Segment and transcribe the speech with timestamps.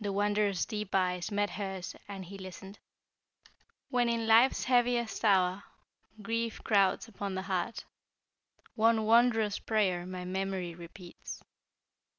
[0.00, 2.78] The Wanderer's deep eyes met hers and he listened.
[3.90, 5.64] "When in life's heaviest hour
[6.22, 7.84] Grief crowds upon the heart
[8.76, 11.42] One wondrous prayer My memory repeats.